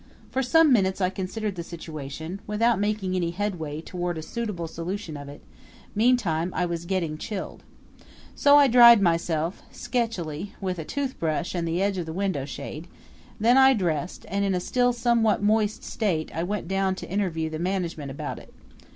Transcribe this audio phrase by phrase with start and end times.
[0.31, 5.15] For some minutes I considered the situation, without making any headway toward a suitable solution
[5.15, 5.43] of it;
[5.93, 7.61] meantime I was getting chilled.
[8.33, 12.87] So I dried myself sketchily with a toothbrush and the edge of the window shade;
[13.39, 17.51] then I dressed, and in a still somewhat moist state I went down to interview
[17.51, 18.51] the management about it.